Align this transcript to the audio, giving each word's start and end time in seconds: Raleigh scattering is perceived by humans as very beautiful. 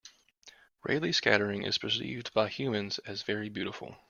Raleigh 0.83 1.11
scattering 1.13 1.61
is 1.61 1.77
perceived 1.77 2.33
by 2.33 2.47
humans 2.49 2.97
as 3.05 3.21
very 3.21 3.49
beautiful. 3.49 3.97